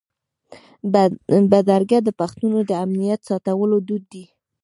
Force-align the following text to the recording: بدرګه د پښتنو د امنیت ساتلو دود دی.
بدرګه 1.51 1.99
د 2.03 2.09
پښتنو 2.19 2.59
د 2.69 2.71
امنیت 2.83 3.19
ساتلو 3.29 3.77
دود 3.87 4.03
دی. 4.13 4.23